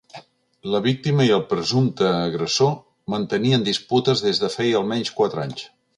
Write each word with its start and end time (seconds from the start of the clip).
La 0.75 0.79
víctima 0.85 1.27
i 1.27 1.33
el 1.35 1.43
presumpte 1.51 2.07
agressor 2.13 2.73
mantenien 3.15 3.67
disputes 3.69 4.25
des 4.29 4.41
de 4.45 4.51
feia 4.55 4.81
almenys 4.81 5.13
quatre 5.21 5.45
anys. 5.49 5.69